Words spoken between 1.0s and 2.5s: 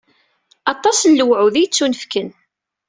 n lewɛud i yettunefken.